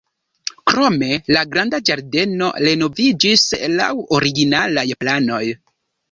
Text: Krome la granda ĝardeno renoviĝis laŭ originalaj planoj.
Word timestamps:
Krome 0.69 1.09
la 1.35 1.41
granda 1.49 1.79
ĝardeno 1.89 2.47
renoviĝis 2.67 3.43
laŭ 3.75 3.91
originalaj 4.17 4.85
planoj. 5.03 5.43